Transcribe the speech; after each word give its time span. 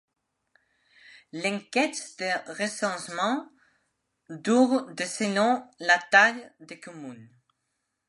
L'enquête 1.31 2.15
de 2.17 2.53
recensement 2.59 3.47
dure 4.31 4.91
de 4.95 5.03
selon 5.05 5.63
la 5.79 5.99
taille 6.09 6.51
des 6.59 6.79
communes. 6.79 7.29